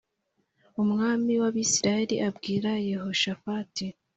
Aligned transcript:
Umwami 0.81 1.33
w’Abisirayeli 1.41 2.15
abwira 2.29 2.69
Yehoshafati 2.89 3.85